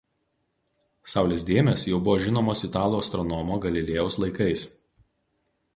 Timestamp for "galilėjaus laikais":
3.69-4.67